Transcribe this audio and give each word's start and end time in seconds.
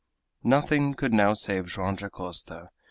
Nothing 0.43 0.95
could 0.95 1.13
now 1.13 1.35
save 1.35 1.67
Joam 1.67 1.95
Dacosta. 1.95 2.69